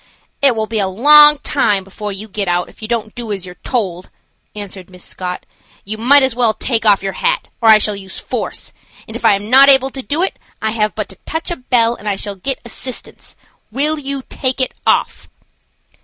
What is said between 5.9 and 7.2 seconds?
might as well take off your